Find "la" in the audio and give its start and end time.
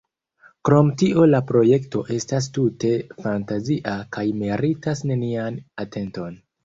1.33-1.41